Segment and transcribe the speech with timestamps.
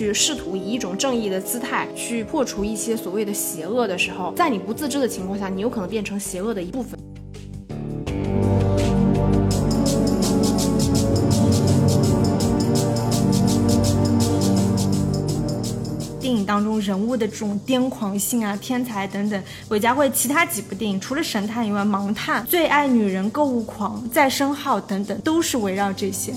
[0.00, 6.98] 去试图以一种正义的姿态去破除一些所谓的邪恶的时候，在你不自知的情况下，你有可能变成邪恶的一部分。
[16.18, 26.32] 电影当中人物的这种癫狂性啊、天才等等，韦家辉其他几部电影除了《神探》以外，《盲探》《最爱女人》《购物狂》《再生号》等等，都是围绕这些。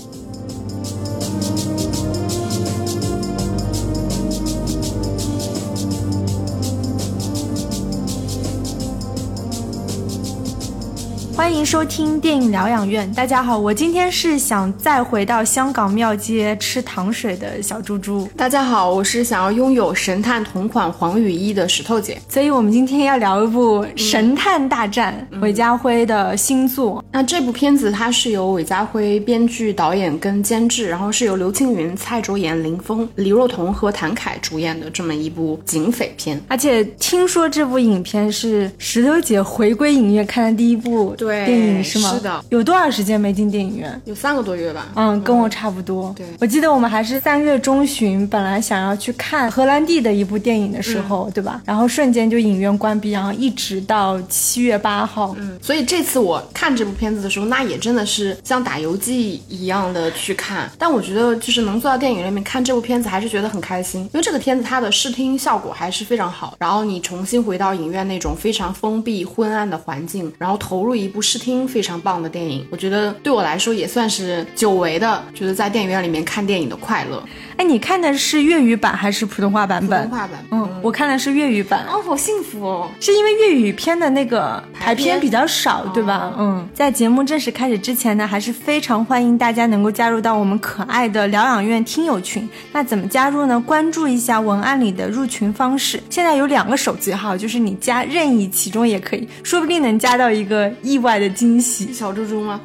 [11.44, 13.12] 欢迎收听电影疗养院。
[13.12, 18.26] 大家好，我今天是想再回到香港庙街吃糖水的小猪猪。
[18.34, 22.18] 大家好，我是想要拥有神探同款黄雨衣的石头姐。
[22.30, 27.04] 所以我们今天要聊一部《神探大战》，韦家辉的新作。
[27.12, 36.40] 那这部片子它是由韦家辉编剧、导演跟监制，然后是由刘青云、蔡卓妍、林峰、李若彤和谭凯主演的这么一部警匪片。
[36.48, 41.14] 而且听说这部影片是石头姐回归影院看的第一部。
[41.18, 42.12] 对，电影是吗？
[42.14, 42.44] 是的。
[42.50, 44.00] 有多少时间没进电影院？
[44.04, 44.86] 有三个多月吧。
[44.94, 46.12] 嗯，跟我差不多。
[46.16, 51.60] 对，我记得我们还是三月中旬，本来想要去看荷兰弟的一部电影的时候，对吧？
[51.64, 55.34] 然后瞬间就影院关闭，然后一直到七月八号。
[55.38, 60.70] 嗯，所以这次我看这部片子的时候，那也真的是像打游击一样的去看。
[60.78, 66.54] 但我觉得，就是能坐到电影里面看这部片子，还是觉得很开心，因为这个片子它的视听效果还是非常好。
[66.58, 77.22] 然后你重新回到影院那种非常封闭、昏暗的环境，然后投入一部视听非常棒的电影，我觉得对我来说也算是久违的，觉得在电影院里面看电影的快乐。
[77.56, 80.02] 哎，你看的是粤语版还是普通话版本？
[80.02, 80.44] 普通话版。
[80.50, 81.86] 嗯，我看的是粤语版。
[81.88, 82.90] 哦，好幸福哦！
[82.98, 86.34] 是因为粤语片的那个排片比较少，对吧？
[86.36, 92.48] 嗯，在节目正式开始之前呢，还是非常欢迎大家能够加入到我们可爱的疗养院听友群。
[92.72, 93.58] 那怎么加入呢？
[93.60, 96.02] 关注一下文案里的入群方式。
[96.10, 101.92] 现在有两个手机号，就是你加任意其中也可以，说不定能加到一个意外的惊喜。
[101.92, 102.60] 小猪猪吗？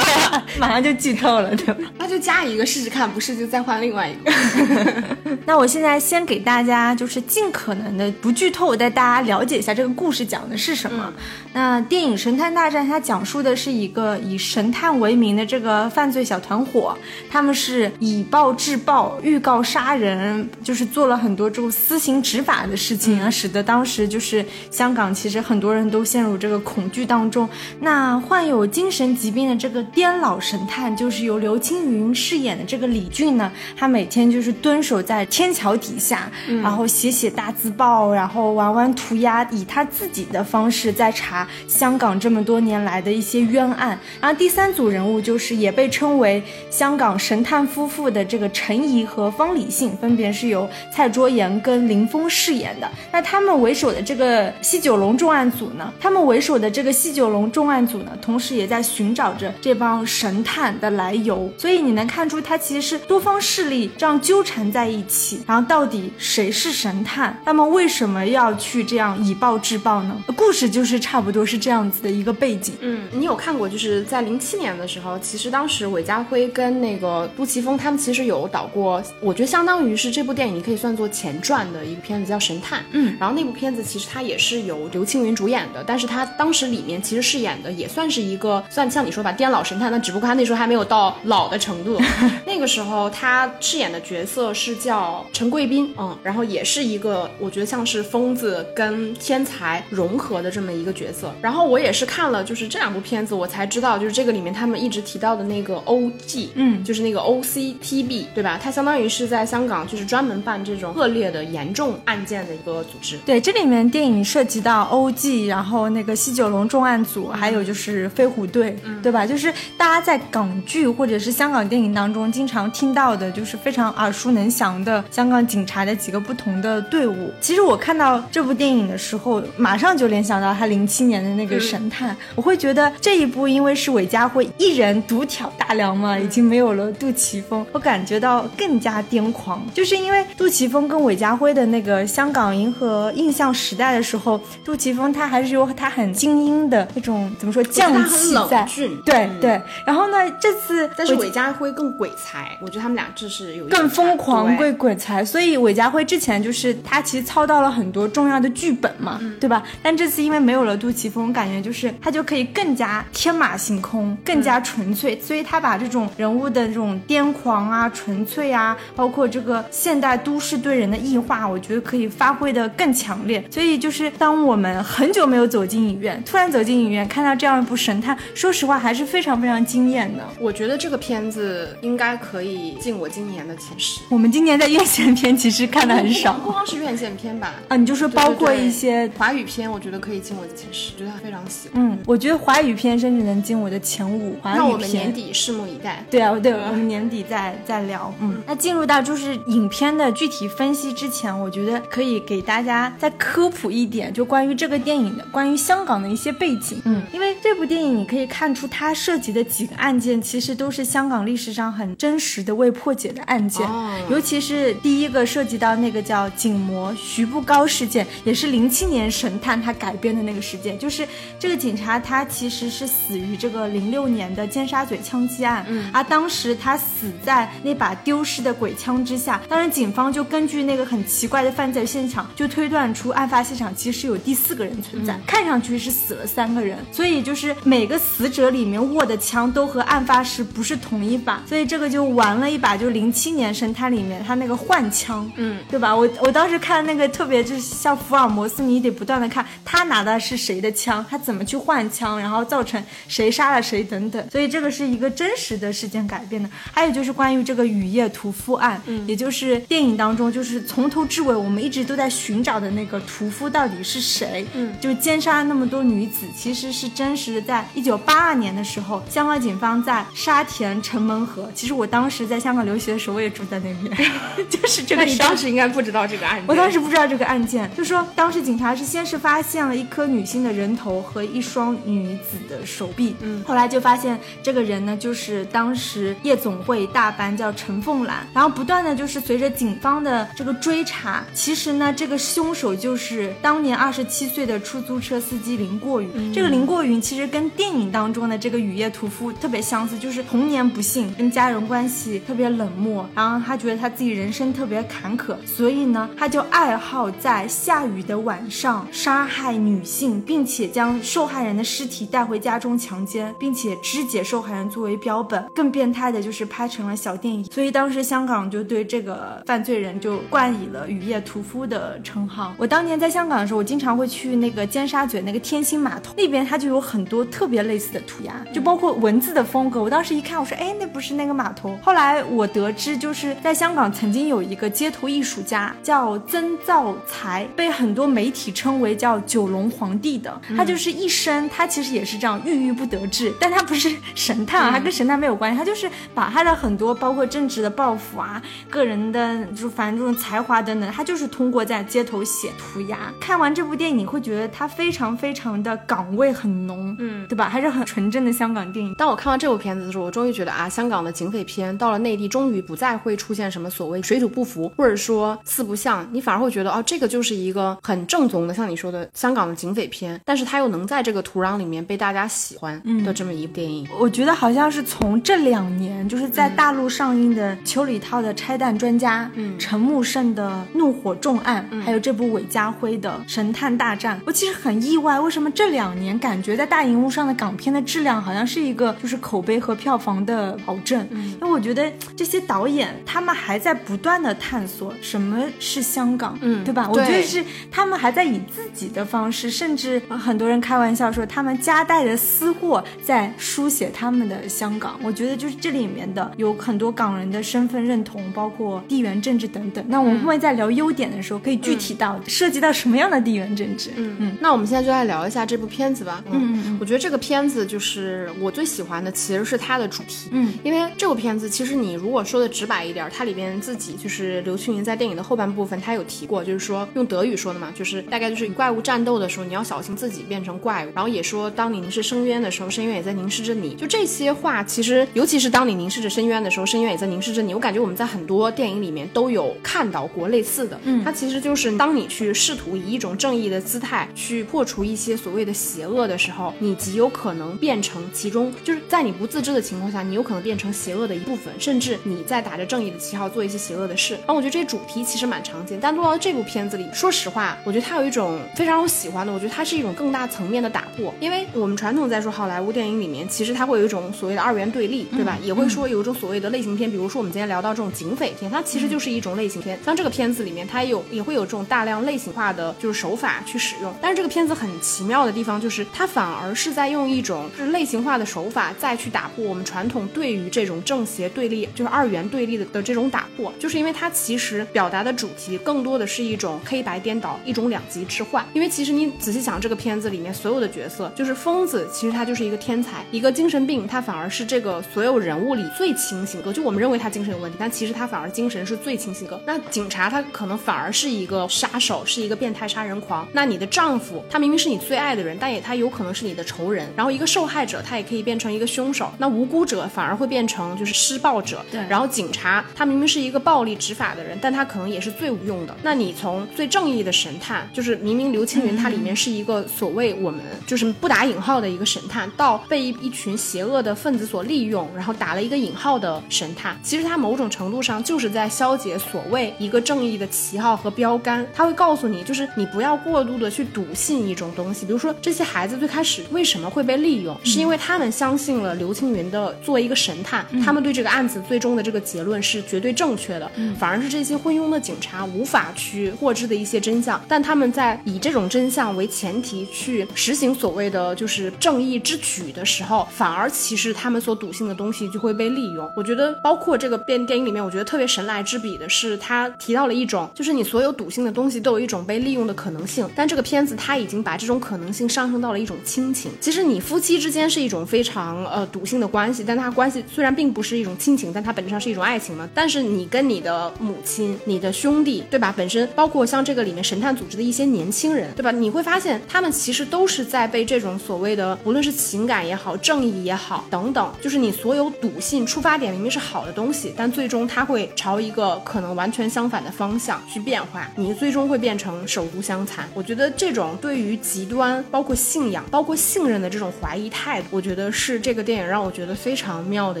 [0.58, 1.76] 马上就剧透了，对吧？
[1.98, 5.36] 那就加一个试试看，不是就再换另外一个。
[5.46, 11.12] 那我现在先给大家就是尽可能的不剧透，带大家了解一下这个故事讲的是什么。
[11.52, 16.96] 那电影《神探大战》它讲述的是一个以神探为名的这个犯罪小团伙，
[17.30, 27.48] 他们是以暴制暴，预告杀人，就是做了很多这种私刑执法的事情啊，使得当时就是香港其实很多人都陷入这个恐惧当中。
[27.80, 36.30] 那患有精神疾病的这个颠老神探，就是由刘青云饰演的这个李俊呢，他每天就是蹲守在天桥底下，
[36.62, 43.98] 然后写写大字报，然后玩玩涂鸦，以他自己的方式在查香港这么多年来的一些冤案。
[44.20, 52.90] 然后第三组人物就是也被称为香港神探夫妇的这个陈怡和方礼信，分别是由蔡卓妍跟林峰饰演的。
[53.12, 61.52] 那他们为首的这个西九龙重案组呢，他们为首的这个西九龙重案组呢，同时也在寻找着这帮神探的来由。
[61.58, 65.42] 所以你能看出，它其实是多方势力这样纠缠在一起。
[65.46, 67.38] 然后到底谁是神探？
[67.44, 70.22] 他们为什么要去这样以暴制暴呢？
[70.36, 72.74] 故事就是差不多是这样子的一个背景。
[72.80, 73.68] 嗯，你有看过？
[73.68, 82.80] 就是在零七年的时候，其实当时韦家辉跟那个杜琪峰他们其实有导过，我觉得相当于是这部电影你可以算作前传的一个片子，叫《神探》。
[82.92, 91.98] 嗯，然后那部片子其实它也是由刘青云主演的，但是他当时里面其实饰演的也算是一个，算像你说吧，颠老神探，那只不过他那时候还没有到老的程度。
[92.46, 101.34] 那个时候他饰演的角色是叫陈贵宾，嗯，然后也是一个我觉得像是疯子跟天才融合的这么一个角色。
[101.40, 108.60] 然后我也是看了就是这两部片子，我才知道就是这个里面他们一直提到的那个 OG，嗯就是那个 OCTB，对吧？
[108.62, 113.16] 它相当于是在香港就是专门办这种恶劣的严重案件的一个组织。
[113.24, 119.26] 对，这里面电影涉及到 OG，然后那个西九龙重案组，还有就是飞虎队，对吧？
[119.26, 127.30] 就是大家在港剧或者是香港电影当中经常听到的，就是非常耳熟能详的香港警察的几个不同的队伍。
[127.40, 148.66] 其实我看到这部电影的时候，马上就联想到他零七年的那个神探，我会觉得这一部因为是韦家辉一人独挑大梁嘛，已经没有了杜琪峰，我感觉到更加癫狂，就是因为杜琪峰跟韦家辉的那个香港银河印象时代的时候，杜琪峰他还是有他很精英的那种怎怎么说我觉得匠气在
[149.04, 159.62] 对对，然后呢，这次但是韦家辉更鬼才，我觉得他们俩这是有更疯狂、更鬼才，所以韦家辉之前就是他其实操到了很多重要的剧本嘛，嗯对吧？
[159.82, 173.44] 但这次因为没有了杜琪峰，感觉就是他就可以更加天马行空，更加纯粹，所以他把这种人物的这种癫狂啊、纯粹啊，包括这个现代都市对人的异化，我觉得可以发挥的更强烈。
[173.50, 180.24] 所以就是当我们很久没有走进影院，突然走进影院看到这样一部神探，说实话还是非常非常惊艳的。
[180.38, 184.00] 我觉得这个片子应该可以进我今年的前十。
[184.08, 186.34] 我们今年在院线片其实看的很少。
[186.34, 191.82] 不光是院线片吧，啊，你就说包括一些，华语片，我觉得可以进我的前十，觉得非常喜欢。
[191.82, 194.36] 嗯，我觉得华语片甚至能进我的前五。
[194.42, 196.04] 华语片，那我们年底拭目以待。
[196.10, 198.12] 对啊，对，我们年底再再聊。
[198.20, 206.80] 嗯，那进入到就是影片的具体分析之前，我觉得可以给大家再科普一点，就关于这个电影的，关于香港的一些背景。
[206.84, 213.66] 嗯，因为这部电影你可以看出它涉及的几个案件，其实都是香港历史上很真实的未破解的案件。
[213.66, 213.96] 哦。
[214.10, 221.06] 尤其是第一个涉及到那个叫警魔徐步高事件，也是零七年神探他改编的那个事件，就是
[221.38, 245.94] 这个警察他其实是死于这个零六年的尖沙咀枪击案，嗯，而当时他死在那把丢失的鬼枪之下，当然警方就根据那个很奇怪的犯罪现场，就推断出案发现场其实有第四个人存在，看上去是死了三个人，所以就是每个死者里面握的枪都和案发时不是同一把，所以这个就玩了一把，就零七年神探里面他那个换枪，嗯，对吧？
[245.94, 256.48] 我我当时看那个特别就是像福尔摩斯，你得不断的看他拿的是谁的枪，他怎么去换枪，然后造成谁杀了谁等等，所以这个是一个真实的事件改编的。
[256.72, 274.10] 还有就是关于这个雨夜屠夫案，嗯，也就是电影当中就是从头至尾我们一直都在寻找的那个屠夫到底是谁，嗯，就是奸杀那么多女子，其实是真实的，在一九八二年的时候，香港警方在沙田城门河，其实我当时在香港留学的时候，我也住在那边，
[274.48, 276.44] 就是这个你当时应该不知道这个案件。
[276.46, 315.44] 我当时不知道这个案件，就说当时警察是先是发现了一颗女性的人头和一双女子的手臂，嗯，后来就发现这个人呢就是当时夜总会大班叫陈凤兰，然后不断的就是随着警方的这个追查，其实呢这个凶手就是当年二十七岁的出租车司机林过云，这个林过其实跟电影当中的这个雨夜屠夫特别相似，就是童年不幸，跟家人关系特别冷漠，然后他觉得他自己人生特别坎坷，所以呢，他就爱好在下雨的晚上杀害女性，并且将受害人的尸体带回家中强奸，并且肢解受害人作为标本。
[315.54, 322.54] 更变态的就是拍成了小电影，所以当时香港就对这个犯罪人就冠以了“雨夜屠夫”的称号。
[322.56, 329.80] 我当年在香港的时候，我经常会去那个尖沙咀那个天星码头那边，他就有很多特别类似的涂鸦，就包括文字的风格。
[329.80, 331.78] 我当时一看，我说，哎，那不是那个码头。
[331.82, 340.40] 后来我得知，就是在香港曾经有一个街头艺术家叫曾造才，被很多媒体称为叫九龙皇帝的。
[340.56, 353.12] 他就是一生，他其实也是这样郁郁不得志，但他不是神探啊，他跟神探没有关系，他就是把他的很多包括政治的抱负啊、个人的就反正这种才华等等，他就是通过在街头写涂鸦。
[353.20, 357.48] 看完这部电影，你会觉得他非常非常的岗位很浓，嗯，对吧？
[357.48, 358.94] 还是很纯正的香港电影。
[358.94, 373.86] 当我看到这部片子的时候，我终于觉得啊，香港的警匪片到了内地，终于不再会出现什么所谓水土不服，或者说四不像，你反而会觉得哦，这个就是一个很正宗的，像你说的香港的警匪片，但是它又能在这个土壤里面被大家喜欢的这么一部电影。
[373.98, 391.06] 我觉得好像是从这两年，就是在大陆上映的邱礼涛的《拆弹专家》，嗯，陈木胜的《怒火重案》，嗯还有这部韦家辉的《神探大战》，我其实很意外，为什么这两年感觉在大荧幕上的港片的质量好像是一个就是口碑和票房的保证？
[391.12, 396.88] 因为我觉得这些导演他们还在不断的探索什么是香港，嗯，对吧？
[396.90, 404.98] 我觉得是他们还在以自己的方式，甚至呃很多人开玩笑说他们夹带着私货在书写他们的香港。
[405.02, 409.84] 我觉得就是这里面的有很多港人的身份认同，包括地缘政治等等。
[409.88, 413.90] 那我们后面在聊优点的时候，可以具体到涉及到什么样的地缘政治？
[413.96, 416.22] 嗯嗯那我们现在就来聊一下这部片子吧。
[416.30, 420.28] 嗯嗯我觉得这个片子就是我最喜欢的，其实是它的主题。
[420.32, 430.90] 嗯，因为这部片子其实你如果说的直白一点，它里边自己就是刘青云在电影的后半部分，他有提过，就是说用德语说的嘛，就是大概就是与怪物战斗的时候，你要小心自己变成怪物。
[430.94, 433.74] 然后也说，当你凝视深渊的时候，深渊也在凝视着你。
[433.74, 437.54] 就这些话，其实尤其是当你凝视着深渊的时候，深渊也在凝视着你。
[437.54, 440.78] 我感觉我们在很多电影里面都有看到过类似的。
[440.84, 454.14] 嗯，它其实就是当你去试图以一种正义的姿态去破除一些所谓的邪恶的时候，你极有可能变成其中，就是在你不自知的情况下，你有可能变成邪恶的一部分，甚至你在打着正义的旗号做一些邪恶的事。
[454.14, 465.38] 然后我觉得这些主题其实蛮常见，但落到这部片子里，说实话，我觉得它有一种非常我喜欢的，我觉得它是一种更大层面的打破，因为我们传统在说好莱坞电影里面，其实它会有一种所谓的二元对立，对吧？
[465.42, 469.78] 也会说有一种所谓的类型片，比如说我们今天聊到这种警匪片，它其实就是一种类型片。
[469.84, 473.94] 像这个片子里面，它有也会有这种大量类型化的就是手法去使用。
[474.00, 488.42] 但是这个片子很奇妙的地方就是，它反反而是在用一种是类型化的手法再去打破我们传统对于这种正邪对立，就是二元对立的的这种打破，就是因为它其实表达的主题更多的是一种黑白颠倒，一种两极置换。
[488.54, 496.50] 因为其实你仔细想，这个片子里面所有的角色，就是疯子，其实他就是一个天才，一个精神病，他反而是这个所有人物里最清醒的。
[496.54, 499.38] 就我们认为他精神有问题，但其实他反而精神是最清醒的。
[499.44, 503.28] 那警察他可能反而是一个杀手，是一个变态杀人狂。
[503.30, 506.88] 那你的丈夫，他明明是你最爱的人，但也他有可能是你的仇人。
[506.96, 509.12] 然后一个受害者，他也可以变成一个凶手。
[509.18, 511.64] 那无辜者反而会变成就是施暴者。
[511.70, 511.84] 对。
[511.88, 515.74] 然后警察，他明明是一个暴力执法的人，但他可能也是最无用的。
[515.82, 531.46] 那你从最正义的神探，就是明明刘青云他里面是一个所谓我们就是不打引号的一个神探，到被一一群邪恶的分子所利用，然后打了一个引号的神探，其实他某种程度上就是在消解所谓一个正义的旗号和标杆。
[531.54, 534.84] 他会告诉你，就是你不要过度的去笃信一种东西。
[534.84, 543.50] 比如说这些孩子最开始为什么会被利用，是因为他们相信了刘青云的作为一个神探，他们对这个案子最终的这个结论是绝对正确的。
[543.78, 555.90] 反而是这些昏庸的警察无法去获知的一些真相，但他们在以这种真相为前提去实行所谓的就是正义之举的时候，反而其实他们所笃信的东西就会被利用。
[555.96, 563.08] 我觉得包括这个电电影里面，我觉得特别神来之笔的是，他提到了一种，就是你所有笃信的东西都有一种被利用的可能性。
[563.14, 566.32] 但这个片子他已经把这种可能性上升到了一种亲情。
[566.40, 572.50] 其实你夫妻之间是一种非常呃笃信的关系，但它关系虽然并不是一种亲情，但它本质上是一种爱情嘛。
[572.52, 575.54] 但是你跟你的母亲、你的兄弟，对吧？
[575.56, 578.50] 本身包括像这个里面神探组织的一些年轻人，对吧？
[578.50, 592.88] 你会发现他们其实都是在被这种所谓的，无论是情感也好、正义也好等等，就是你所有笃信出发点明明是好的东西，但最终它会朝一个可能完全相反的方向去变化，你最终会变成手足相残。
[592.94, 600.00] 我觉得这种对于极端、包括信仰、包括信任的这种怀疑态度，我觉得是这个电影让我觉得非常妙的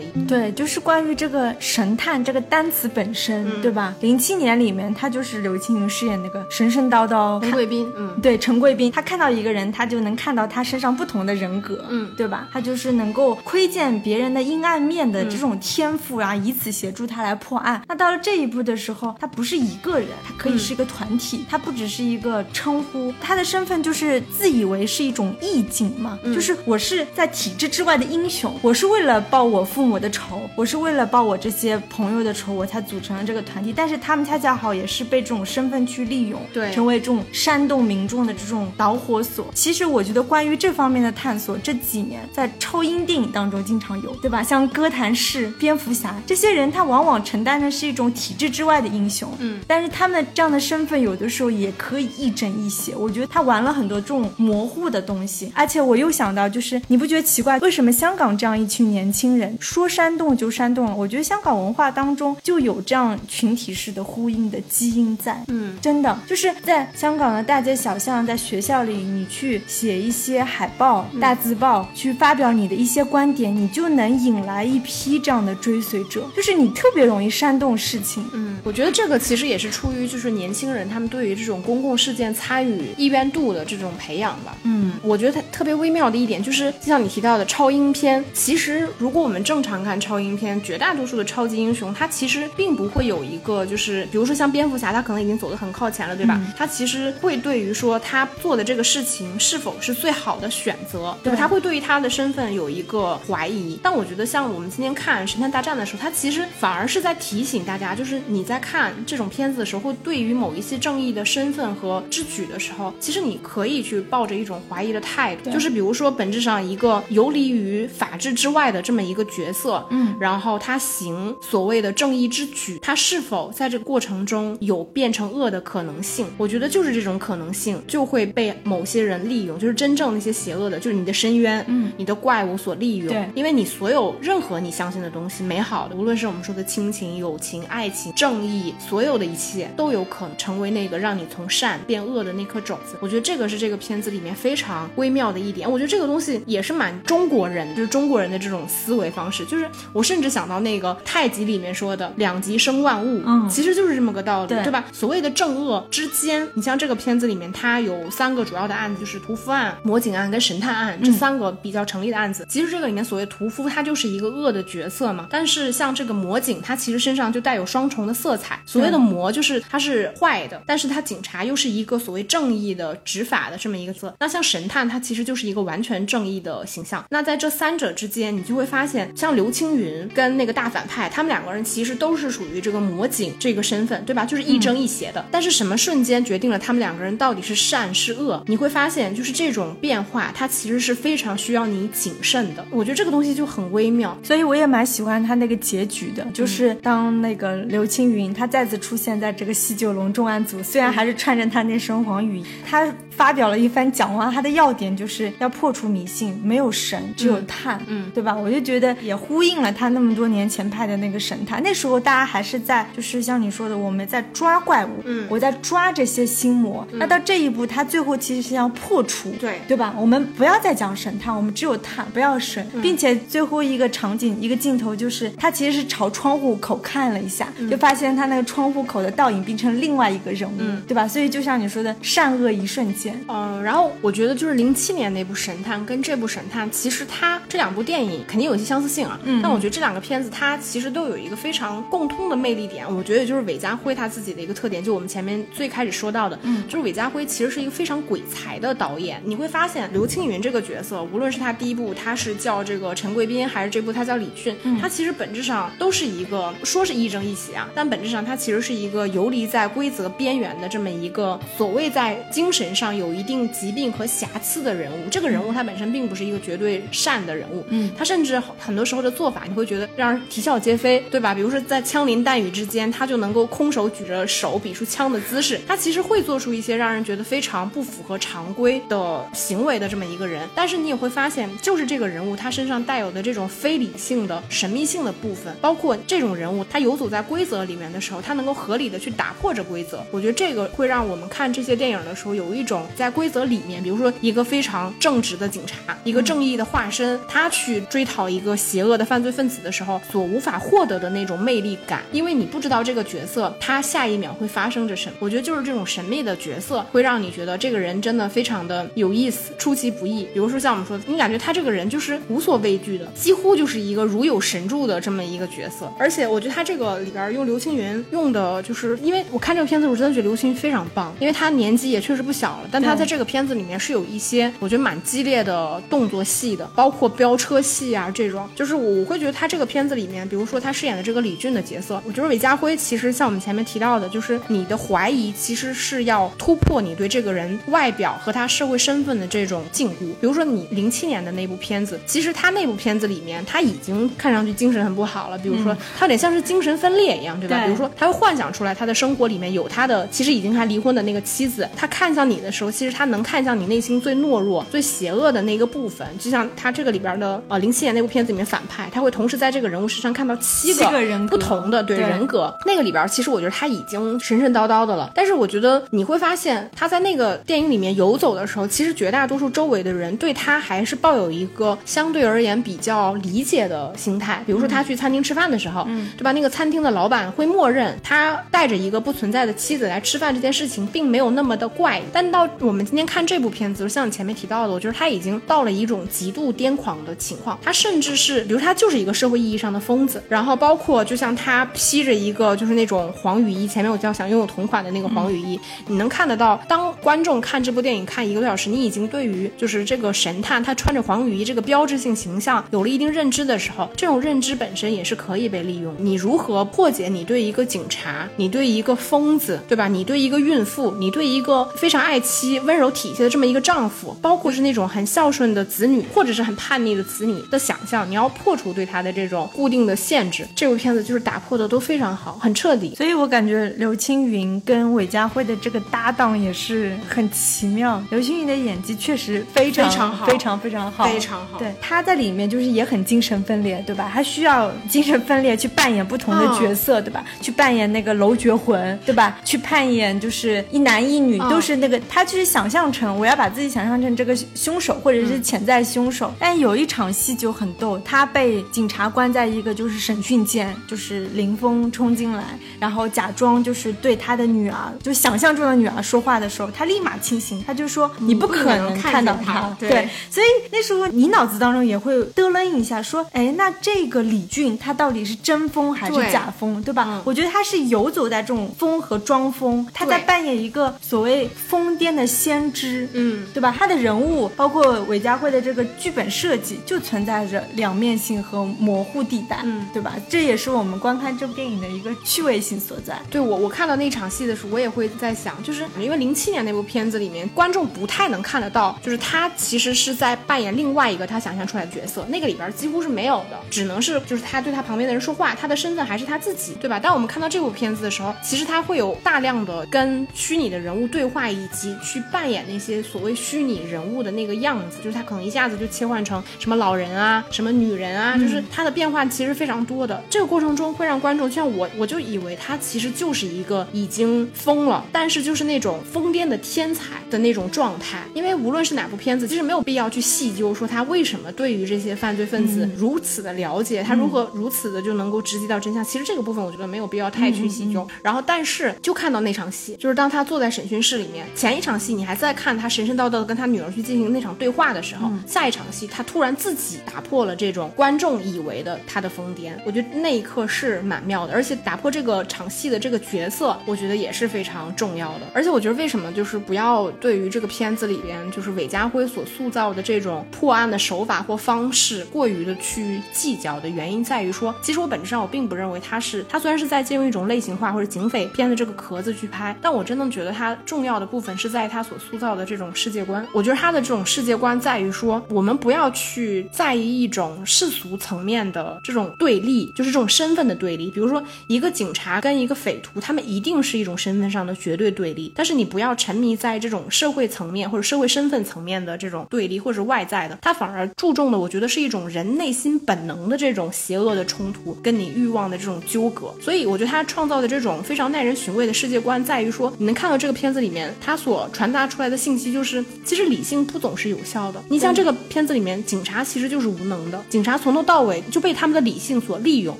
[0.00, 0.24] 一。
[0.24, 3.92] 对，就是关于这个神探这个单词本身，对吧？
[4.00, 12.48] 零七年里面，他就是刘青云饰演那个神神叨叨陈贵宾，嗯，对，陈贵宾，他看到一个人，他就能看到他身上不同的人格，嗯，对吧？
[12.52, 17.82] 他就是能够窥见别人的阴暗面的这种天赋啊，以此协助他来破案。
[17.88, 39.46] 那到了这一步的时候，他不是一个人，他可以是一个团体，他不只是一个称呼，他的身份就是自以为是一种义警嘛，就是我是在体制之外的英雄，我是为了报我父母的仇，我是为了报我这些朋友的仇，我才组成了这个团体，但是他们恰恰好也是被这种身份去利用，对，成为这种煽动民众的这种导火索。
[39.54, 44.42] 其实我觉得关于这方面的探索，这几年在超英电影当中经常有，对吧？
[44.42, 52.94] 像哥谭市、蝙蝠侠这些人，他往往承担的是一种体制之外的英雄，嗯，但是他们这样的身份有的时候也可以亦正亦邪。
[52.94, 60.94] 我觉得他玩了很多这种模糊的东西，而且我又想到，就是你不觉得奇怪，为什么香港这样一群年轻人说煽动就煽动了？
[60.94, 78.24] 我觉得香港文化当中就有这样群体式的呼应的基因在，嗯，真的就是在香港的大街小巷，在学校里，你去写一些海报、大字报，去发表你的一些观点，你就能引来一批这样的追随者，就是你特别容易煽动事情。
[78.32, 84.56] 嗯，我觉得这个其实也是出于就是年轻人他们对于这种公共事件参与意愿度的这种培养吧。
[84.64, 96.40] 嗯，我觉得它特别微妙的一点就是，就像你提到的超英片，其实如果我们正常看超英片，绝大多数的超级英雄，他其实并不会有一个就是，比如说像蝙蝠侠，他可能已经走得很靠前了，对吧？
[96.56, 101.38] 他其实会对于说他做的这个事情是否是最好的选择，对吧？
[101.38, 103.78] 他会对于他的身份有一个怀疑。
[103.82, 126.26] 但我觉得像我们今天看《神探大战》的时候，他其实反而是在提醒大家，就是你在看这种片子的时候，会对于某一些正义的身份和之举的时候，其实你可以去抱着一种怀疑的态度，就是比如说本质上一个游离于法治之外的这么一个角色，嗯，然后他行所谓的正义之举，他是否在这个过程中有变成恶的可能性？
[126.36, 133.08] 我觉得就是这种可能性就会被某些人利用，就是真正那些邪恶的，就是你的深渊，嗯，你的怪物所利用。
[133.08, 142.96] 对，因为你所有任何你相信的东西，美好的，无论是我们说的亲情、友情、爱情、正义，所有的一切都有可能成为那个让你从善变恶的那颗种子。
[143.00, 145.23] 我觉得这个是这个片子里面非常微妙。
[145.24, 145.70] 妙的一点。
[145.70, 149.44] 我觉得这个东西也是蛮中国人，就是中国人的这种思维方式。
[149.46, 154.84] 就是我甚至想到那个太极里面说的“两极生万物”，嗯其实就是这么个道理，对对吧？
[154.92, 162.46] 所谓的正恶之间，你像这个片子里面，它有三个主要的案子，就是屠夫案、魔警案跟神探案这三个比较成立的案子。
[162.48, 165.28] 其实这个里面所谓屠夫，他就是一个恶的角色嘛。
[165.30, 168.58] 但是像这个魔警，他其实身上就带有双重的色彩。
[168.64, 174.14] 所谓的魔就是他是坏的，但是他警察又是一个所谓正义的执法的这么一个色。
[174.18, 177.04] 那像神探，他其实就是一个完全正义的形象。
[177.10, 184.24] 那在这三者之间，你就会发现，像刘青云跟那个大反派，他们两个人其实都是属于这个魔警这个身份，对吧？
[184.24, 185.24] 就是亦正亦邪的。
[185.30, 188.42] 但是什么瞬间决定了他们两个人到底是善是恶？
[188.46, 192.64] 你会发现，就是这种变化，它其实是非常需要你谨慎的。
[192.70, 194.16] 我觉得这个东西就很微妙。
[194.22, 208.34] 所以我也蛮喜欢他那个结局的，就是当那个刘青云他再次出现在这个西九龙重案组，虽然还是穿着他那身黄雨衣，他发表了一番讲话，他的要点就是要破除迷信，没有神，只有碳，嗯对吧？
[208.34, 219.94] 我就觉得也呼应了他那么多年前拍的那个神探，那时候大家还是在就是像你说的，我们在抓怪物，嗯我在抓这些心魔，那到这一步，他最后其实是要破除，对对吧？
[219.98, 231.06] 我们不要再讲神探，我们只有碳，不要神，并且最后一个场景一个镜头就是他其实是朝窗户口看了一下，就发现他那个窗户口的倒影变成另外一个人物，对吧？
[231.08, 233.18] 所以就像你说的，善恶一瞬间。
[233.28, 239.18] 嗯，然后我觉得就是零七年那部《神探》跟这部《神探》，其实它这两部电影肯定有一些相似性啊。
[239.24, 249.22] 嗯，但我觉得这两个片子它其实都有一个非常共通的魅力点，我觉得就是韦家辉他自己的一个特点，就我们前面最开始说到的，嗯，就是韦家辉其实是一个非常鬼才的导演。
[249.24, 265.08] 你会发现刘青云这个角色，无论是他第一部他是叫这个陈贵宾，还是这部他叫李迅，他其实本质上都是一个说是亦正亦邪啊，但本质上他其实是一个游离在规则边缘的这么一个所谓在精神上有一定疾病和瑕疵的人物。
[265.10, 271.34] 这个人物他本身并不是一个绝对善的人物，嗯，他甚至很多时候的做法你会觉得让人啼笑皆非，对吧？
[271.34, 280.48] 比如说在枪林弹雨之间，他就能够空手举着手比出枪的姿势，他其实会做出一些让人觉得非常不符合常规的行为的这么一个人。
[280.54, 290.04] 但是你也会发现，就是这个人物他身上带有的这种非理性的神秘性的部分，包括这种人物他游走在规则里面的时候，他能够合理的去打破这规则。
[290.10, 305.16] 我觉得这个会让我们看这些电影的时候有一种在规则里面，比如说一个非常正直的警察，一个正义的化身，他去追讨一个邪恶的犯罪分子的时候，所无法获得的那种魅力感，因为你不知道这个角色他下一秒会发生着什么。
[305.20, 310.26] 我觉得就是这种神秘的角色会让你觉得这个人真的非常的有意思，出其不意。
[310.32, 315.92] 比如说像我们说的，你感觉他这个人就是无所畏惧的，几乎就是一个如有神助的这么一个角色。
[315.98, 340.06] 而且我觉得他这个里边用刘青云用的，就是因为我看这个片子，我真的觉得刘青云非常棒，因为他年纪也确实不小了，但他在这个片子里面是有一些我觉得蛮激烈的动作戏的，包括飙车戏啊这种，就是我会觉得他这个片子里面，比如说他饰演的这个李俊的角色，我觉得韦家辉其实像我们前面提到的，就是你的怀疑其实是要突破你对这个人外表和他社会身份的这种禁锢。
[340.20, 347.58] 比如说你零七年的那部片子，其实他那部片子里面他已经看上去精神很不好了，比如说他有点像是精神分裂一样，对吧？
[347.58, 362.52] 对比如说他会幻想出来他的生活里面有他的其实已经还离婚的那个妻子，他看向你的时候，其实他能看向你内心最懦弱、最邪恶的那个部分，就像他这个里边的呃零七年那部片子里面反派，他会同时在这个人物身上看到七七个人不同的对对人格。
[362.66, 374.42] 那个里边其实我觉得他已经神神叨叨的了，但是我觉得你会发现他在那个电影里面游走的时候，其实绝大多数周围的人对他还是抱有一个相对而言比较理解的心态。
[374.46, 376.32] 比如说他去餐厅吃饭的时候，嗯，对吧？
[376.32, 382.02] 那个餐厅的老板会默认他带着一个不存在的妻子来吃饭这件事情，并没有那么的怪异。
[382.12, 387.58] 但到我们今天看这部片子，像你前面提到的，我觉得他已经到了一种极度癫狂的情况。
[387.62, 405.94] 他甚至是，比如他就是一个社会意义上的疯子，然后包括就像他披着一个就是那种黄雨衣，前面我叫想拥有同款的那个黄雨衣，你能看得到，当观众看这部电影看一个多小时，你已经对于就是这个神探他穿着黄雨衣这个标志性形象有了一定认知的时候，这种认知本身也是可以被利用。
[405.98, 409.88] 你如何破解你对一个警察，你对一个疯子，对吧？
[409.88, 420.48] 你对一个孕妇，你对一个非常爱妻、温柔体贴的这么一个丈夫，包括是那种很孝顺的子女，或者是很叛逆的子女的想象，你要破除对他的这种固定的限制。
[420.56, 422.94] 这部片子就是打破的都非常好，很彻底。
[422.94, 428.02] 所以我感觉刘青云跟韦家辉的这个搭档也是很奇妙。
[428.10, 434.10] 刘青云的演技确实非常非常好非常非常好，非常好对，他在里面就是也很精神分裂，对吧？
[434.10, 437.22] 他需要精神分裂去扮演不同的角色，对吧？
[437.42, 439.38] 去扮演那个楼绝魂，对吧？
[439.44, 446.32] 去扮演就是一男一女，嗯都是那个他就是想象成我要把自己想象成认这个凶手或者是潜在凶手。
[446.38, 459.74] 但有一场戏就很逗，他被警察关在一个就是审讯间，就是林峰冲进来，然后假装就是对他的女儿，就想象中的女儿说话的时候，他立马清醒，他就说你不可能看到他。
[459.78, 467.22] 对，所以那时候你脑子当中也会嘚楞一下，说，哎，那这个李俊他到底是真疯还是假疯，对吧？
[467.24, 473.74] 我觉得他是游走在这种疯和装疯，他在扮演一个所谓疯癫的先知，嗯，对吧？
[473.76, 480.14] 他的人物包括韦家辉的这个剧本设计，就存在着两面性和模糊地带，嗯，对吧？
[480.28, 483.20] 这也是我们观看这部电影的一个趣味性所在。
[483.30, 496.98] 对我，我看到那场戏的时候，我也会在想，就是因为零七年那部片子里面，观众不太能看得到，就是他其实是在扮演另外一个他想象出来的角色，那个里边几乎是没有的，只能是就是他对他旁边的人说话，他的身份还是他自己，对吧？
[496.98, 510.22] 当我们看到这部片子的时候，其实他会有大量的跟虚拟的人物对话，以及去扮演那些所谓虚拟人物的那个样子，就是他可能一下子就切换成什么老人啊，什么女人啊，就是他的变化其实非常多的。
[510.28, 518.24] 这个过程中会让观众，就像我，我就以为他其实就是一个已经疯了，但是就是那种疯癫的天才的那种状态。
[518.34, 526.04] 因为无论是哪部片子，其实没有必要去细究说他为什么对于这些犯罪分子如此的了解，他如何如此的就能够直击到真相。
[526.04, 528.06] 其实这个部分我觉得没有必要太去细究。
[528.22, 539.72] 然后，但是就看到那场戏，就是当他坐在审讯室里面，前一场戏你还在看他神神叨叨的跟他女儿去进行那场对话的时候，下一场戏他突然自己打破了这种观众以为的他的疯癫。
[539.84, 545.46] 我觉得那一刻是蛮妙的，而且打破这个场戏的这个角色，我觉得也是非常重要的。
[545.52, 563.46] 而且我觉得为什么就是不要对于这个片子里边就是韦家辉所塑造的这种破案的手法或方式过于的去计较的原因在于说，其实我本质上我并不认为他是他虽然是在借用一种类型化或者警匪片的这个壳子去拍，但我真的觉得他重要的部分是在他所塑造的这种世界观。
[563.52, 571.10] 我觉得他的这种世界观在于说，我们不要去在意一种世俗层面的这种对立，就是这种身份的对立。
[571.10, 575.50] 比如说一个警察跟一个匪徒，他们一定是一种身份上的绝对对立。
[575.56, 586.54] 但是你不要沉迷在这种社会层面或者社会身份层面的这种对立，或者是外在的，他反而注重的，我觉得是一种人内心本能的这种邪恶的冲突，跟你欲望的这种纠葛。
[586.60, 594.82] 所以我觉得他创造的这种非常耐人寻味的世界观，在于说你能看到这个片子里面他所传达出来的信息，就是其实理性不总是有效的。
[594.88, 599.96] 你像这个片子里面，警察其实就是无能的，警察从头到尾就被他们的理性所利用，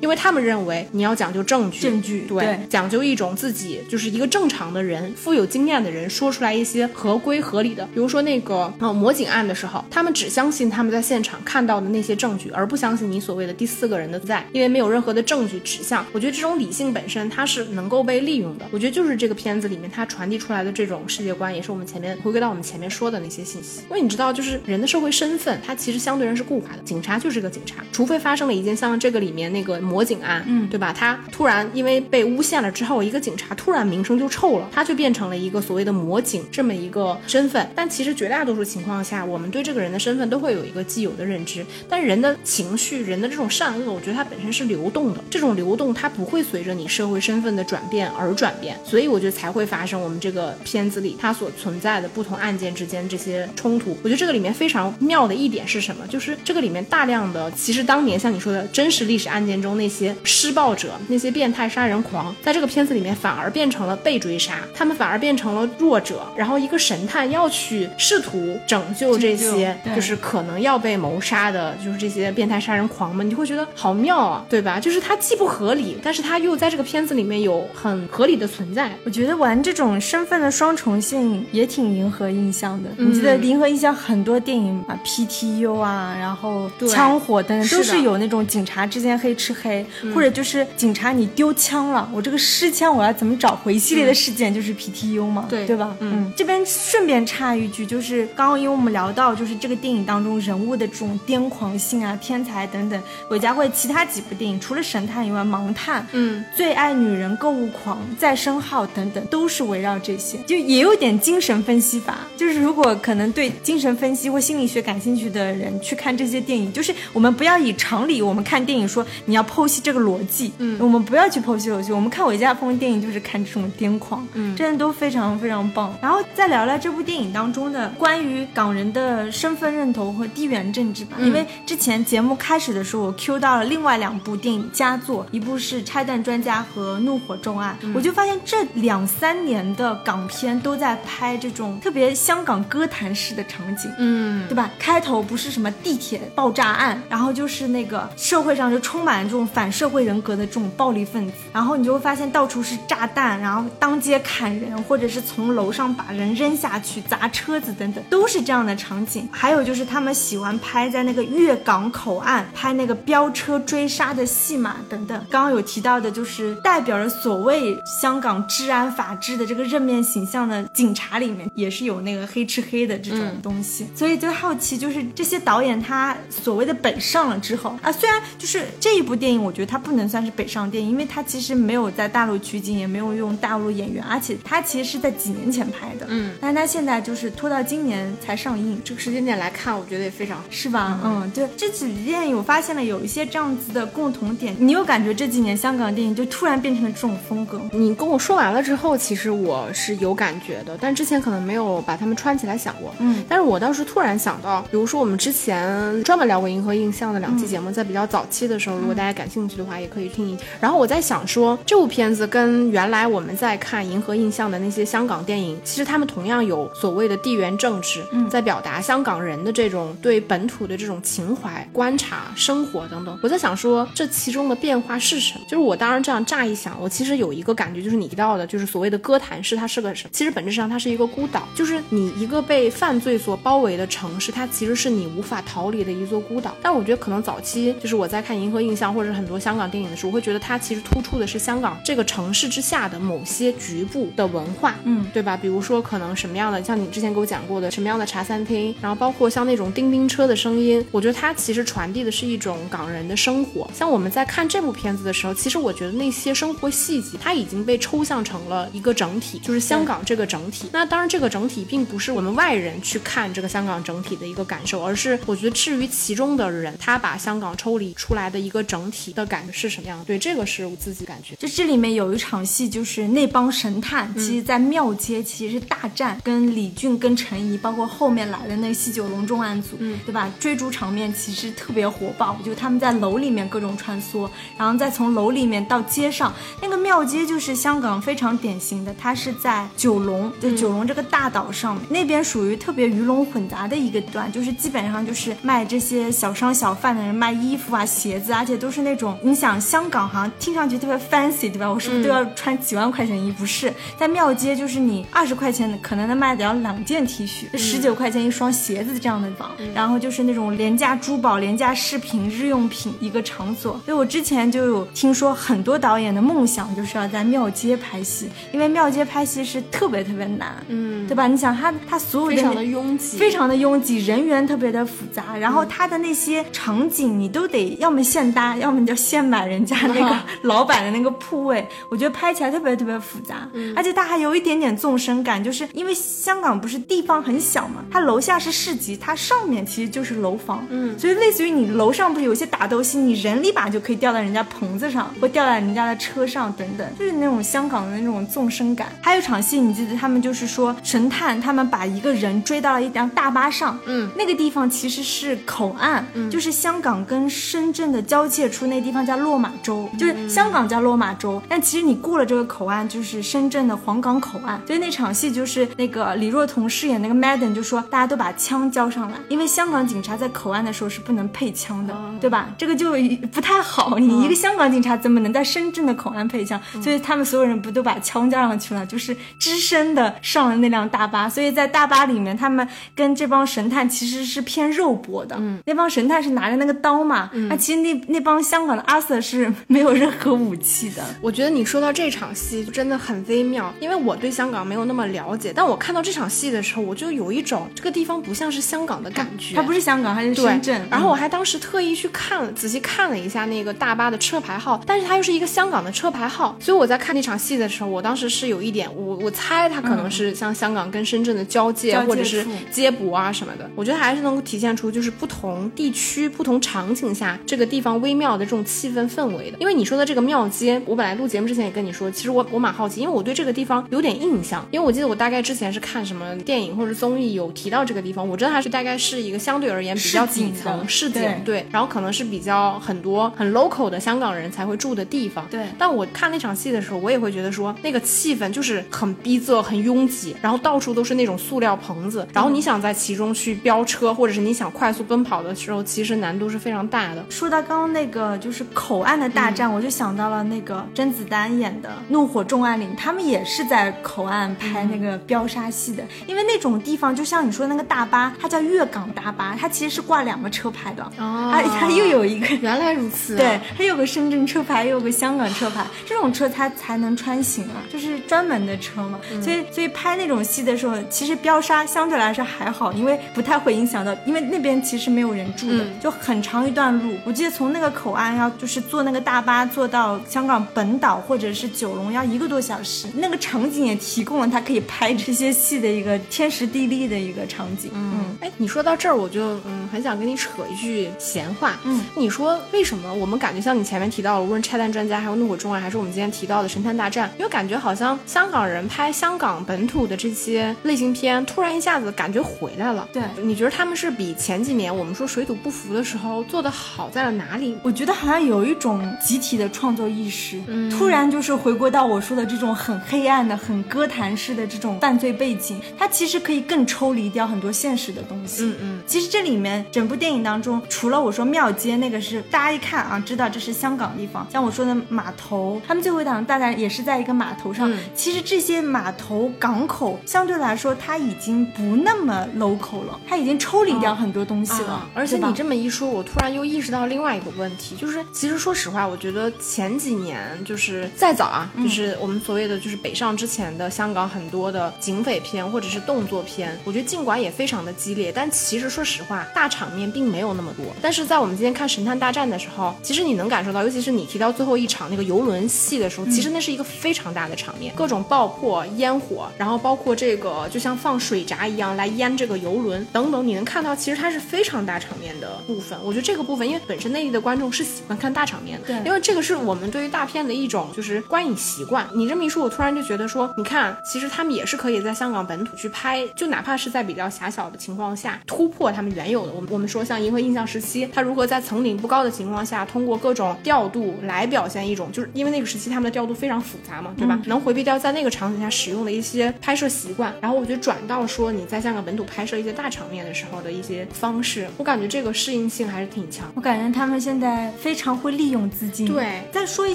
[0.00, 16.04] 因为他们认为你要讲究证据，证据对，讲究一种自己就是一个正常的人、富有经验的人说出来一些合规合理的，比如说那个呃魔警案的时候，他们只相信他们在现场看到的那些证据，而不相信你所谓的第四个人的在，因为没有任何的证据指向。
[16.12, 18.66] 我觉得这种理性本身它是能够被利用的。
[18.70, 23.80] 我觉得就是这个片子里面它传递出来的这种世界观，也是我们前面回归到我们前面说的那些信息。
[23.88, 26.82] 因为你知道，就是人的社会身份，它其实相对人是固化的。
[26.84, 30.92] 警察就是个警察，除非发生了一件像这个里面那个魔警案，嗯，对吧？
[30.92, 37.68] 他突然因为被诬陷了之后，一个警察突然名声就臭了，他就变成了一个所谓的魔警这么一个身份。
[37.74, 41.64] 但其实绝大多数情况下，我们对这个人的身份都会有一个既有的认知。
[41.88, 45.22] 但人的情绪，人的这种善恶，我觉得它本身是流动的。
[45.30, 53.96] 这种流动，它不会随着你社会身份的转变而转变，所以我觉得才会发生我们这个片子里它所存在的不同案件之间这些冲突。
[54.02, 56.06] 我觉得这个里面非常妙的一点是什么？
[56.06, 66.26] 就是这个里面大量的，其实当年像你说的真实历史案件中那些施暴者、那些变态杀人狂，在这个片子里面反而变成了被追杀，他们反而变成了弱者。
[66.36, 74.80] 然后一个神探要去试图拯救这些，就是可能要被谋杀的，就是这些变态杀人狂们，你会觉得好妙啊，对吧？
[74.80, 78.92] 就是它既不合理，但是它又在这个片子里面有很合理的存在。
[79.04, 82.90] 我觉得玩这种身份的双重性也挺迎合印象的。
[82.96, 93.78] 你记得银河印象很多电影啊，PTU 啊，然后枪火等等，都是有那种警察之间黑吃黑，或者就是警察你丢枪了，我这个失枪我要怎么找回？
[93.78, 95.96] 系列的事件就是 PTU 嘛，对对吧？
[96.00, 112.18] 嗯，这边顺便插一句，就是刚刚因为我们聊到就是这个电影当中人物的这种癫狂性啊、天才等等，韦家辉其他几部电影除了神探以外，盲探，嗯，最爱女人、购物狂、再生号等等，都是围绕这些，就也有点精神分析法。
[112.36, 125.96] 就是如果可能对精神分析或心理学感兴趣的人去看这些电影，就是我们不要以常理，我们看电影说你要剖析这个逻辑，嗯，我们不要去剖析逻辑，我们看韦家锋电影就是看这种癫狂，嗯，真的都非常非常棒。
[126.00, 144.70] 然后再聊聊这部电影当中的关于港人的身份认同和地缘政治吧，因为之前节目开始的时候我 Q 到了另外两部电影佳作，一部是《拆弹专家》和《怒火重案》，我就发现这两三年的港片都在拍这种特别香港哥坛式的场景，嗯，对吧？
[144.78, 159.28] 开头不是什么地铁爆炸案，然后就是那个社会上就充满了这种反社会人格的这种暴力分子，然后你就会发现到处是炸弹，然后当街砍人，或者是从楼上把人扔下去砸车子等等，都是这样的场景。
[159.32, 165.18] 还有就是他们喜欢拍在那个粤港口岸拍那个飙车追杀的戏码等等。
[165.30, 173.86] 刚刚有提到的就是代表着所谓香港治安法治的这个正面形象的警察里面，也是有那个黑吃黑的这种东西。
[173.94, 190.44] 所以就好奇，就是这些导演他所谓的北上了之后啊，虽然就是这一部电影，我觉得它不能算是北上电影，因为它其实没有在大陆取景，也没有用大陆演员，而且它其实是在几年前拍的，嗯，但是它现在就是拖到今年才上映，这个时间点来看，我觉得也非常好。
[190.50, 191.00] 是吧？
[191.04, 194.54] 嗯，对，这几部电影我发现了有一些这样子的共同点。
[194.58, 197.60] 你有感觉这几年香港电影就突然变成了这种风格？
[197.72, 202.94] 你跟我说完了之后，其实我是有感觉的，但之前可能没有把它们串起来想过。
[202.98, 210.46] 嗯，但是我当时突然想到，比如说我们之前专门聊过银河印象的两期节目，在比较早期的时候，如果大家感兴趣的话，也可以听一听。
[210.60, 223.18] 然后我在想说，这部片子跟原来我们在看银河印象的那些香港电影，其实他们同样有所谓的地缘政治，在表达香港人的这种对本土的这种情怀、观察、生活等等。
[223.22, 225.44] 我在想说，这其中的变化是什么？
[225.48, 230.10] 就是我当然这样乍一想，我其实有一个感觉，就是你提到的，就是所谓的歌坛市，它是个什么？
[230.12, 236.56] 其实本质上它是一个孤岛，就是你一个被犯罪所包围的城市，它其实是你无法逃离的一座孤岛。
[236.62, 245.36] 但我觉得可能早期就是我在看《银河印象》或者很多香港电影的时候，我会觉得它其实突出的是香港这个城市之下的某些局部的文化，嗯，对吧？
[245.36, 253.70] 比如说可能什么样的，像你之前给我讲过的什么样的茶餐厅，然后包括像那种叮叮车的声音，我觉得它其实传递的是一种港人的生活。
[253.74, 260.68] 像我们在看这部片子的时候，其实我觉得那些生活细节，它已经被抽象成了一个整体，就是香港这个整体。
[260.72, 270.04] 那当然，这个整体并不是我们外人去看这个香港整体的一个感受，而是我觉得至于其中的人，他把香港抽离出来的一个整体的感觉是什么样的？
[270.04, 271.34] 对，这个是我自己感觉。
[271.36, 280.30] 就这里面有一场戏，就是那帮神探，其实在庙街其实是大战，跟李俊、跟陈怡，包括后面来的那个西九龙重案组，嗯对吧？
[280.38, 301.70] 追逐场面其实特别火爆，就他们在楼里面各种穿梭，然后再从楼里面到街上，那个庙街就是香港非常典型的，它是在九龙，就九龙这个大岛上，那边属于特别鱼龙混杂的一个段，就是基本上就是卖这些小商小贩的人卖衣服啊、鞋子，而且都是那种，你想香港好像听上去特别 fancy，对吧？
[301.70, 303.44] 我是不是都要穿几万块钱衣服？
[303.44, 313.80] 是在庙街，就是你二十块钱可能能卖得了两件 T 恤，十九块钱一双鞋子这样的地方，然后就是那种廉价珠宝、廉价饰品、日用品一个场所。
[313.84, 321.26] 所以我之前就有听说，很多导演的梦想就是要在庙街拍戏，因为庙街拍戏是特别特别难，嗯，对吧？
[321.26, 340.98] 你想他他所有的非常的拥挤，非常的拥挤，人员特别的复杂，然后他的那些场景你都得要么现搭，要么你就现买人家那个 老板的那个铺位，我觉得拍起来特别特别复杂，而且它还有一点点纵深感，就是因为香港不是地方很小嘛，它楼下是市集，它上面其实就是楼房，嗯。
[340.98, 348.88] 所以类似于你楼上不是有一些打斗戏，你人立马就可以掉到人家棚子上，或掉在人家的车上等等，就是那种香港的那种纵深感。
[349.00, 364.60] 还有一场戏，你记得他们就是说神探他们把一个人追到了一辆大巴上，嗯，那个地方其实是口岸，就是香港跟深圳的交界处，那地方叫落马洲，就是香港叫落马洲，但其实你过了这个口岸就是深圳的皇岗口岸。
[364.66, 372.48] 所以那场戏就是那个李若彤饰演那个 Madam 就说大家都把枪交上来，因为香港警察在口岸的时候是不能配枪的，对吧？
[372.58, 372.92] 这个就
[373.32, 376.60] 不太好，你一个香港警察怎么能在深圳的口岸配枪？
[376.82, 381.28] 所以他们所有人不都把枪交上去了，就是只身的上了那辆大巴。
[381.28, 385.36] 所以在大巴里面，他们跟这帮神探其实是偏肉搏的。
[385.38, 391.02] 嗯，那帮神探是拿着那个刀嘛，那、其实那那帮香港的阿 Sir 是没有任何武器的。
[391.20, 399.54] 我觉得你说到这场戏真的很微妙，因为我对香港没有那么了解，但我看到这场戏的时候，我就有一种这个地方不像是香港的感觉。
[399.54, 400.80] 它不是香港，它是深圳。
[400.90, 413.70] 然后我还当时特意去看了，仔细看了一下那个大巴的车牌号，但是它又是一个香港的车牌号，所以我在看那场戏的时候，我当时是有一点，我我猜它可能是像香港跟深圳的交界，交界或者是接驳啊什么的。
[413.74, 419.58] 我觉得还是能够体现出就是不同地区、不同场景下这个地方微妙的这种气氛氛围的。
[419.58, 435.46] 因为你说的这个庙街，我本来录节目之前也跟你说，其实我我蛮好奇，因为我对这个地方有点印象，因为我记得我大概之前是看什么电影或者综艺有提到这个地方，我知道它是大概是一个相对而言比较市井底层的市井对对，然后可能是比较很多很 local 的香港人才会住的地方。
[435.50, 447.24] 对但我看那场戏的时候，我也会觉得说那个气氛就是很逼仄、很拥挤，然后到处都是那种塑料棚子，然后你想在其中去飙车，或者是你想快速奔跑的时候，其实难度是非常大的。
[447.28, 461.50] 说到刚刚那个就是口岸的大战，我就想到了那个甄子丹演的《怒火重案岭》，他们也是在口岸拍那个飙杀戏的，因为那种地方就像你说那个大巴，它叫粤港大巴，它其实是挂两个车牌的，哦。
[461.52, 462.46] 它它又有一个。
[462.62, 469.18] 原来如此、啊，对，它有个深圳车牌，又有个香港车牌， 这种车它才能穿行啊，就是专门的车嘛。
[469.32, 469.42] 嗯。
[469.42, 477.16] 所以，所以拍那种戏的时候，其实飙沙相对来说还好，因为不太会影响到，因为那边其实没有人住的，嗯就很长一段路。
[477.24, 487.90] 我记得从那个口岸要就是坐那个大巴坐到香港本岛或者是九龙要一个多小时，那个场景也提供了他可以拍这些戏的一个天时地利的一个场景。
[487.94, 491.78] 嗯哎，你说到这儿，我就嗯很想跟你扯一句闲话。
[491.84, 503.08] 嗯，你说为什么我们感觉像你前面提到了，无论拆弹专家，还有怒火重案，还是我们今天提到的神探大战，因为感觉好像香港人拍香港本土的这些类型片，突然一下子感觉回来了。
[503.12, 507.76] 对你觉得他们是比前几年我们说水土不服的时候做的好在了哪里？
[507.82, 518.64] 我觉得好像有一种集体的创作意识，嗯突然就是回归到我说的这种很黑暗的、很歌坛式的这种犯罪背景，它其实可以更抽离掉很多现实的东西。
[518.64, 527.90] 嗯嗯，其实这里面整部电影当中，除了我说庙街那个是大家一看啊，知道这是香港地方，像我说的码头，他们最后一场大概也是在一个码头上。
[527.90, 534.92] 嗯其实这些码头港口相对来说，它已经不那么 local 了，它已经抽离掉很多东西了。
[534.92, 550.86] 啊而且你这么一说，我突然又意识到另外一个问题，就是其实说实话，我觉得前几年就是再早啊，嗯就是我们所谓的就是北上之前的香港很多的警匪片或者是动作片，我觉得尽管也非常的激烈，但其实说实话，大场面并没有那么多。
[551.02, 565.98] 但是在我们今天看《神探大战》的时候，其实你能感受到，尤其是你提到最后一场那个游轮戏的时候，其实那是一个非常大的场面，各种爆破、烟火，然后包括这个就像放水闸一样来淹这个游轮等等，你能看到其实它是非常大场面的部分。
[566.02, 572.06] 我觉得这个部分，因为本身内地的观众是喜欢看大场面的，对因为这个是我们对于大片的一种就是观影习惯。
[572.14, 579.52] 你这么一说，我突然就觉得说，你看，其实他们也是可以在香港本土去拍，就哪怕是在比较狭小的情况下突破他们原有的。
[579.52, 587.40] 我们我们说像银河印象时期，它如何在层顶不高的情况下，通过各种调度来表现一种，就是因为那个时期他们的调度非常复杂嘛，对吧？
[587.46, 596.44] 能回避掉在那个场景下使用的一些拍摄习惯，然后我觉得转到说你在香港本土拍摄一些大场面的时候的一些方式，我感觉这个适应性还是挺强。
[596.54, 599.06] 我感觉他们现在非常会利用资金。
[599.06, 599.94] 对再说一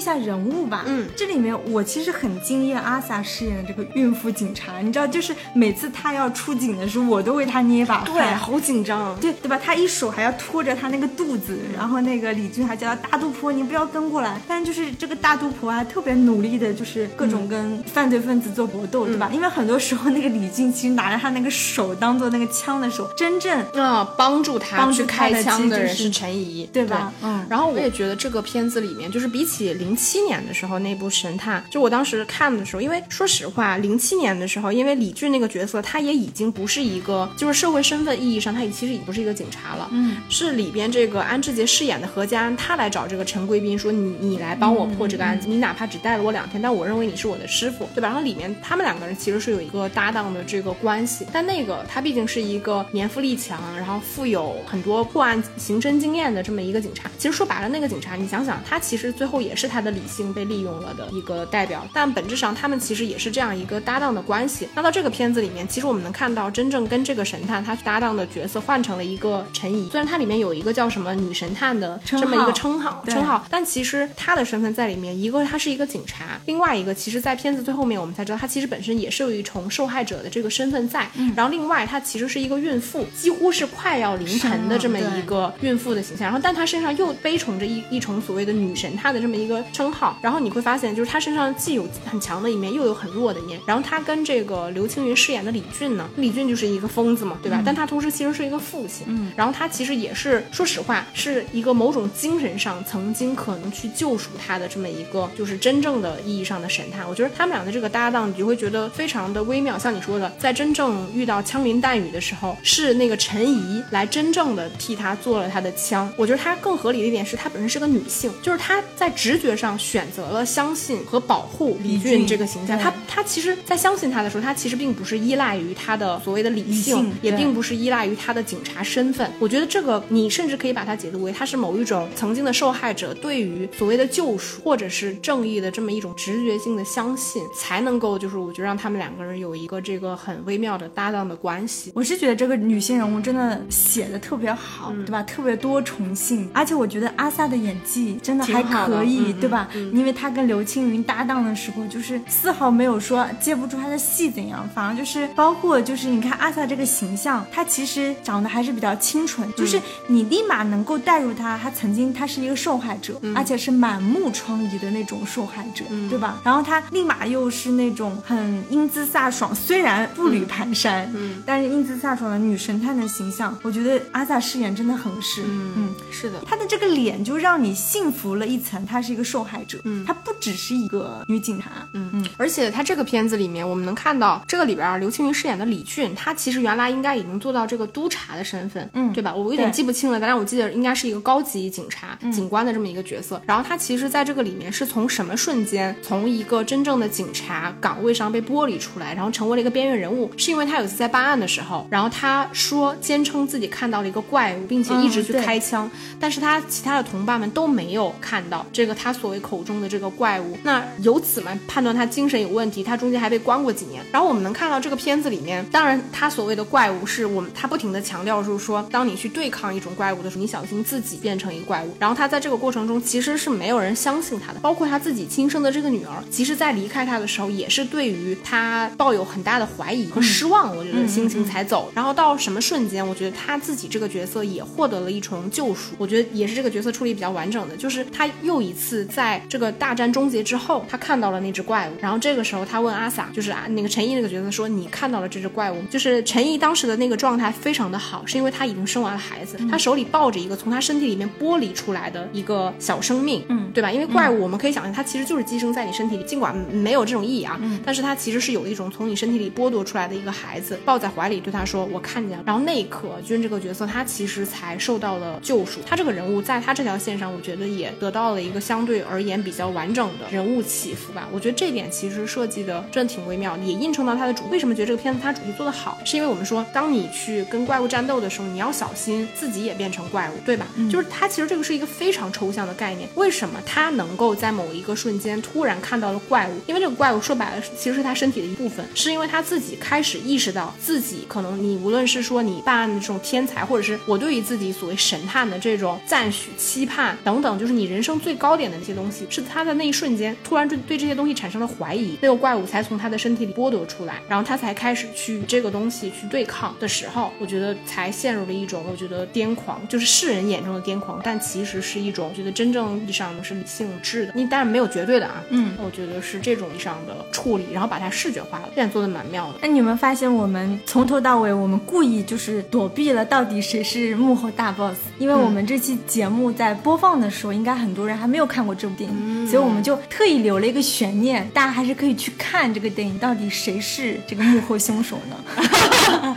[0.00, 0.84] 下人物吧。
[0.86, 8.36] 嗯这里面我其实很惊艳阿 sa 饰演的这个孕妇警察，你知道，就是每次他要出警的时候，我都为他捏把对，汗。
[8.36, 9.16] 好紧张。
[9.20, 9.60] 对对吧？
[9.62, 14.40] 他一手还要拖着他那个肚子，然后那个李俊还叫他大肚婆，你不要跟过来。
[14.48, 19.30] 但就是这个大肚婆啊特别努力的，就是各种跟犯罪分子做搏斗，对吧？
[19.32, 27.12] 因为很多时候那个李俊其实拿着他那个手当做那个枪的手，真正啊、帮助他去开枪的人是是陈怡，对吧？
[27.22, 27.44] 嗯。
[27.48, 48.08] 然后我也觉得这个片子里面，就是比起零七年的时候那部《神探》，就我当时看的时候，因为说实话，零七年的时候，因为李俊那个角色，他也已经不是一个，就是社会身份意义上，他也其实已不是一个警察了，嗯，是里边这个安志杰饰演的何家安，他来找这个陈贵宾说你你来帮我破这个案子，你哪怕只带了我两天，但我认为你是我的师傅，对吧？
[48.08, 57.10] 然后里面他们两个人其实是有一个搭档的这个关系，但那个他毕竟是一个年富力强，然后富有很多破案刑侦经验的这么一个警察。
[57.18, 64.68] 其实说白了，那个警察，你想想，他其实最后也是他的理性被利用了的一个代表，但本质上他们其实也是这样一个搭档的关系。
[64.74, 80.97] 那到这个片子里面，其实我们能看到真正跟这个神探他搭档的角色换成了一个陈怡，虽然它里面有一个叫什么女神探的这么一个称号称号，但其实他的身份在里面，一个他是一个警察，另外一个其实，在片子最后面我们才知道，他其实本身也是有一重受害者的这个身份在。
[81.16, 86.26] 嗯然后另外，她其实是一个孕妇，几乎是快要临盆的这么一个孕妇的形象。
[86.26, 90.18] 然后，但她身上又背崇着一一重所谓的女神她的这么一个称号。
[90.22, 93.60] 然后你会发现，就是她身上既有很强的一面，又有很弱的一面。
[93.66, 97.62] 然后她跟这个刘青云饰演的李俊呢，李俊就是一个疯子嘛，对吧？
[97.64, 99.06] 但他同时其实是一个父亲。
[99.08, 107.06] 嗯然后他其实也是，说实话，是一个某种精神上曾经可能去救赎他的这么一个，就是真正的意义上的神探。
[107.08, 109.78] 我觉得他们俩的这个搭档，你就会觉得非常的微妙。
[109.78, 116.12] 像你说的，在真正遇到枪林弹雨的时候，是那个陈怡来真正的替他做了他的枪。
[116.16, 122.76] 我觉得他更合理的一点是，她本身是个女性，就是她在直觉上选择了相信和保护李李俊俊这个形象。
[122.76, 129.30] 对她她其实，在相信他的时候，她其实并不是依赖于他的所谓的理理性，也并不是依赖于他的警察身份。
[129.38, 141.90] 我觉得这个你甚至可以把它解读为他是某一种曾经的受害者对于所谓的救赎或者是正义的这么一种直觉性的相信，才能够就是我觉得让他们两个人有一个这个很微妙的搭档的关系。
[141.94, 145.22] 我是觉得这个女性人物真的写的特别好，对吧？
[145.24, 149.68] 特别多重性，而且我觉得阿 sa 的演技真的还可以，对吧？
[149.92, 166.40] 因为她跟刘青云搭档的时候，就是丝毫没有说接不住她的戏怎样，反而就是包括就是你看阿 sa 这个形象，她其实长得还是比较清纯，就是你立马能够带入她，她曾经她是一个受害者，而且是满目疮痍的那种受害者，对吧？
[166.44, 175.94] 然后她立马又是那种很英姿飒爽，虽然步履蹒跚，嗯，但是英姿飒爽的女神探的形象，我觉得阿 sa 饰演真的很是，嗯，嗯。
[176.10, 182.10] 是的，她的这个脸就让你幸福了一层，她是一个受害者，嗯，她不只是一个女警察，嗯。
[182.12, 189.34] 嗯，而且她这个片子里面，我们能看到这个里边刘青云饰演的李俊，他其实原来应该已经做到这个督察的身份，嗯，对吧？
[189.34, 193.40] 我有点记不清了，但是我记得应该是一个高级警察、警官的这么一个角色。
[193.46, 210.56] 然后他其实在这个里面是从什么瞬间，从一个真正的警察岗位上被剥离出来，然后成为了一个边缘人物，是因为他有一次在办案的时候，然后他说坚称自己看到了一个怪物，并且一直去开枪，但是他其他的同伴们都没有看到这个他所谓口中的这个怪物。
[210.62, 214.02] 那由此嘛，判断他精神有问题，他中间还被关过几年。
[214.12, 221.94] 然后我们能看到这个片子里面，当然他所谓的怪物是我们他不停的强调，就是说当你去对抗一种怪物的时候，你小心自己变成一个怪物。
[221.98, 231.90] 然后他在这个过程中其实是没有人相信他的，包括他自己亲生的这个女儿，其实在离开他的时候也是对于他抱有很大的怀疑和失望，我觉得心情才走。
[231.94, 235.94] 然后到什么瞬间，我觉得他自己这个角色也获得了一重救赎。
[235.98, 241.92] 我觉得也是这个角色处理比较完整的，就是他又一次在这个大战终结之后，他看到了那只怪物。
[242.00, 253.90] 然后这个时候他问阿 sa，就是啊那个陈毅那个角色说：“你看到了这只怪物？”就是陈毅当时的那个状态非常的好，是因为他已经生完了孩子，他手里抱着一个从他身体里面剥离出来的一个小生命，嗯，对吧？
[253.90, 265.80] 因为怪物我们可以想象，它其实就是寄生在你身体里，尽管没有这种意义啊，但是它其实是有一种从你身体里剥夺出来的一个孩子，抱在怀里对他说：“我看见了。”然后那一刻，君这个角色他其实才受到了救赎。
[265.84, 271.28] 他这个人物在他这条线上，我觉得也得到了一个相对而言比较完整的人物起伏吧。
[271.32, 274.48] 我觉得这点其实设计的真的挺微妙，也映衬到他的主。
[274.50, 275.98] 为什么觉得这个片子他主题做得好？
[276.04, 280.66] 是因为我们说，当你去跟怪物战斗的时候，你要小心自己也变成怪物，对吧？
[280.90, 283.08] 就是他其实这个是一个非常抽象的概念。
[283.14, 286.60] 为什么他能够在某一个瞬间突然看到了怪物？
[286.66, 314.32] 因为这个怪物说白了其实是他身体的一部分，是因为他自己开始意识到自己可能你无论是说你办案的这种天才，或者是我对于自己所谓神探的这种赞许、期盼等等，就是你人生最高点的那些东西，是他在那一瞬间突然就对这些东西产生了怀疑，那个怪物才从他的身体里剥夺出来，然后他才开始去这个东西去对抗的时候，我觉得才陷入了一种我觉得癫狂，就是世人眼中的癫狂，但其实是一种我觉得真正意义上的是理性质的。
[314.34, 319.58] 你当然没有绝对的啊，嗯，我觉得是这种意义上的处理，然后把它视觉化了，这点做的蛮妙的。
[319.62, 336.36] 那你们发现我们从头到尾，我们故意就是躲避了到底谁是幕后大 boss，因为我们这期节目在播放的时候，应该很多人还没有看过这部电影，所以我们就特意留了一个悬念，大家还是可以去看这个电影，到底谁是这个幕后凶手呢？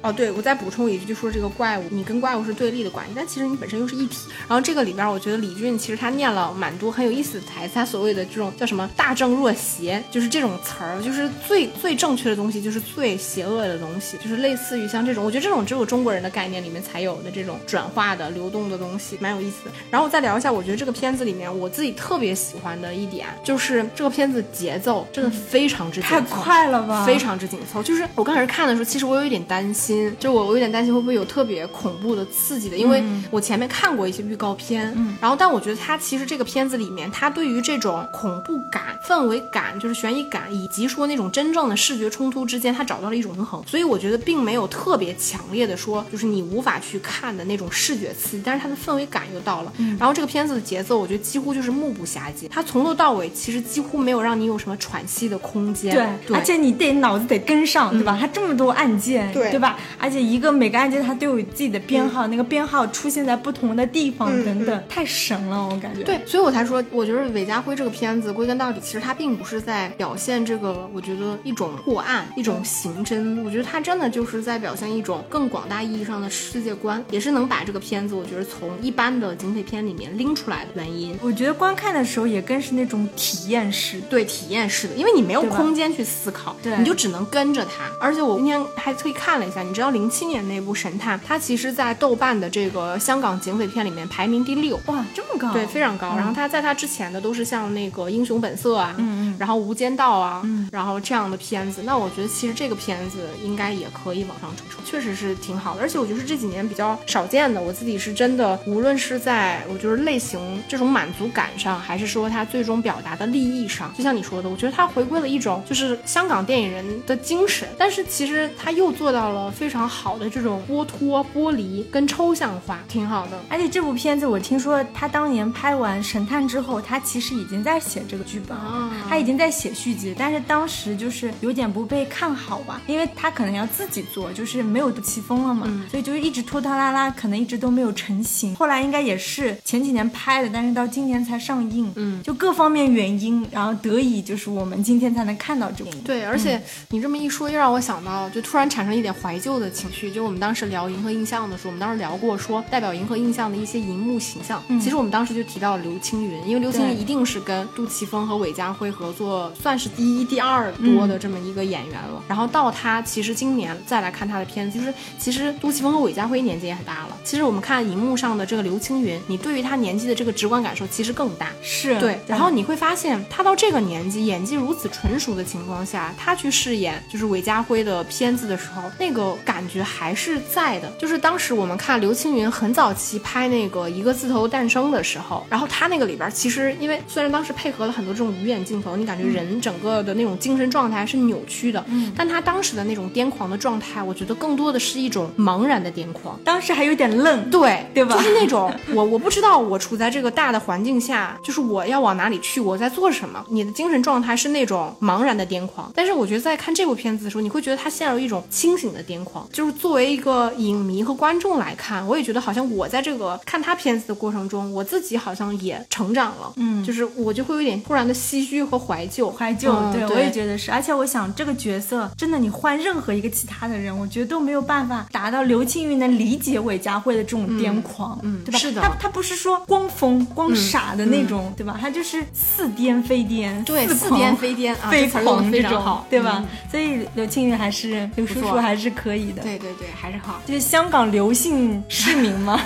[0.00, 4.16] 哦，对，我再补充一句，就说这个怪物，你跟怪物是对立的关系，但其实你本身又是一体。
[4.48, 19.70] 然后这个里边，我觉得李俊其实他念了蛮多很有意思的台词，他所谓的这种叫什么“大正若邪”，就是这种词儿，就是最最正确的东西，就是最邪恶的东西，就是类似于像这种，我觉得这种只有中国人的概念里面才有的这种转化的流动的东西，蛮有意思的。
[19.90, 27.82] 然后我再聊一下，我觉得这个片子里面我自己特别喜欢的一点，就是这个片子节奏真的非常之太快了吧，非常之紧凑。
[27.82, 43.60] 就是我刚开始看的时候，其实我有一点担心，就我我有点担心会不会有特别恐怖的、刺激的，因为我前面看过一些预告片，嗯，然后但我觉得它其实这个片子里面，它对于这种恐怖感、氛围感，就是悬疑感，以及说那种真正的视觉冲突之间，它找到了一种平衡。
[43.66, 49.72] 所以我觉得并没有特别强烈的说，就是你无法去看的那种视觉刺激，但是它的氛围感又到了。
[49.98, 55.92] 然后这个片子的节奏，我觉得几乎就是目不暇接，它从头到尾其实几乎没有让你有什么喘息的空间。
[55.92, 58.16] 对，而且你得脑子得跟上，对吧？
[58.20, 59.76] 它这么多按键，对对吧？
[59.98, 66.02] 而且一个每个按键它都有自己的编号，那个编号出现在不同的地方等等，太神了，我感觉。
[66.04, 81.18] 对，所以我才说，我觉得韦家辉这个片子归根到底，其实他并不是在表现这个，我觉得一种破案、一种刑侦，我觉得它真的就是在表现一种更广大意义上的世界观，也是能把这个片子，我觉得从一般的警匪片里面拎出来的原因。
[81.22, 87.90] 我觉得观看的时候也更是那种体验式，对，体验式的，因为你没有空间去思考，对，你就只能跟着它。
[88.00, 96.14] 而且我今天还特意看了一下，你知道零七年那部《神探》，它其实在豆瓣的这个香港警匪片里面排名第六，哇，这么高，对，非常高。
[96.16, 101.82] 然后它在它之前的都是像那个《英雄本色》啊，嗯嗯，然后《无间道》啊，嗯，然后这样的片子。
[101.84, 105.80] 那我觉得其实这个片子应该也可以往上冲冲，确实是挺好的。
[105.80, 123.38] 而且我觉得是这几年比较少见的，我自己是真的，无论是在我觉得类型这种满足感上，还是说它最终表达的利益上，就像你说的，我觉得它回归了一种就是香港电影人的精神，但是其实它又做到了非常好的这种剥脱、剥离跟抽象化，挺好的。
[123.48, 138.54] 而且这部片子我听说他当年拍完《神探》之后，他其实已经在写这个剧本了，他已经在写续集，但是当时就是有点不被看好吧，因为他可能要自己做，就是没有杜琪峰了嘛，所以就是一直拖拖拉拉，可能一直都没有成型。
[138.54, 145.90] 后来应该也是前几年拍的，但是到今年才上映，嗯，就各方面原因，然后得以就是我们今天才能看到这部。
[146.04, 150.10] 对，而且你这么一说，又让我想到，就突然产生一点怀旧的情绪。
[150.10, 154.62] 就我们当时聊银河印象的时候，我们当时聊过说代表银河印象的一些荧幕形象。
[154.68, 162.22] 嗯其实我们当时就提到了刘青云，因为刘青云一定是跟杜琪峰和韦家辉合作，算是第一、第二多的这么一个演员了。
[162.28, 167.16] 然后到他其实今年再来看他的片子，就是其实杜琪峰和韦家辉年纪也很大了。
[167.24, 171.50] 其实我们看荧幕上的这个刘青云，你对于他年纪的这个直观感受其实更大。
[171.62, 180.90] 是对，然后你会发现他到这个年纪，演技如此纯熟的情况下，他去饰演就是韦家辉的片子的时候，那个感觉还是在的。
[180.98, 196.38] 就是当时我们看刘青云很早期拍那个一个字头诞生的时候，然后他那个里边其实因为虽然当时配合了很多这种鱼眼镜头，你感觉人整个的那种精神状态是扭曲的，嗯，但他当时的那种癫狂的状态，我觉得更多的是一种茫然的癫狂。
[196.44, 198.16] 当时还有点愣，对对吧？
[198.16, 203.42] 就是那种我我不知道我处在这个大的环境下，就是我要往哪里去，我在做什么。
[203.48, 209.48] 你的精神状态是那种茫然的癫狂，但是我觉得在看这部片子的时候，你会觉得他陷入一种清醒的癫狂。
[209.52, 216.52] 就是作为一个影迷和观众来看，我也觉得好像我在这个看他片子的过程中，我自己好像也成长了。
[216.56, 219.72] 嗯，就是我就会有点突然的唏嘘和怀旧，怀旧。
[219.72, 220.72] 嗯对，我也觉得是。
[220.72, 228.58] 而且我想这个角色真的，你换任何一个其他的人，我觉得都没有办法达到刘青云能理解韦家辉的这种癫狂，嗯对吧？
[228.58, 231.76] 是的他他不是说光疯光傻的那种，对吧？
[231.80, 236.48] 他就是似癫非癫，对，似狂癫非癫啊， 非狂这种非常好，对吧嗯？
[236.70, 239.42] 所以刘青云还是刘叔叔还是可以的。
[239.42, 240.40] 对对对，还是好。
[240.46, 242.60] 就是香港刘姓市民吗？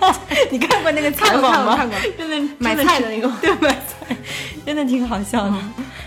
[0.50, 1.76] 你看过那个采访吗？
[1.76, 4.16] 看过看过真的买菜的那个对，买菜，
[4.66, 5.54] 真的挺好笑的。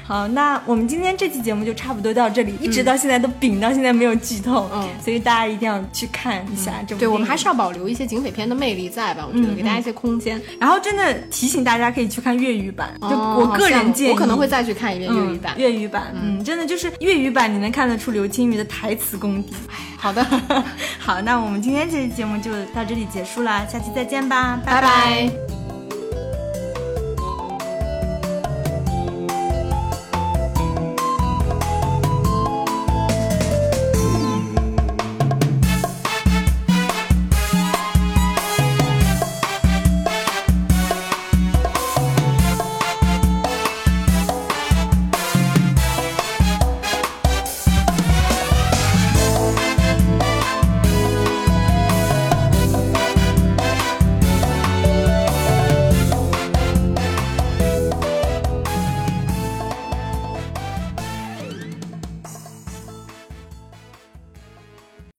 [0.06, 7.00] 好，那我们今天这期节目就差不多到这里，一直到现在都顶到现在没有剧透，嗯所以大家一定要去看一下这部。
[7.00, 9.26] 对我们还是要保留一些警匪片的魅力在吧？
[9.26, 10.42] 我觉得给大家一些空间。
[10.60, 15.54] 然后真的提醒大家可以去看粤语版，就哦我个人建议，我可能会再去看一遍粤语版。
[15.58, 19.54] 粤语版，嗯，真的就是粤语版，你能看得出刘青云的台词功底。
[19.96, 20.26] 好的，
[21.00, 25.59] 好，那我们今天这期节目就到这里结束了，下期再见吧，拜拜